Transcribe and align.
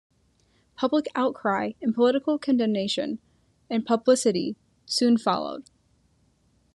Public 0.75 1.05
outcry 1.13 1.73
and 1.79 1.93
political 1.93 2.39
condemnation, 2.39 3.19
and 3.69 3.85
publicity 3.85 4.55
soon 4.87 5.15
followed. 5.15 5.69